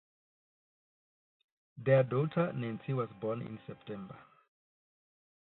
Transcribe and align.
Their 1.77 2.01
daughter 2.01 2.51
Nancy 2.53 2.91
was 2.91 3.09
born 3.19 3.41
in 3.43 3.59
September. 3.67 4.17